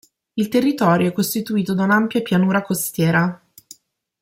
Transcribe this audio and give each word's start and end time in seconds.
Il 0.33 0.47
territorio 0.49 1.09
è 1.09 1.13
costituito 1.13 1.75
da 1.75 1.83
un'ampia 1.83 2.23
pianura 2.23 2.63
costiera. 2.63 3.39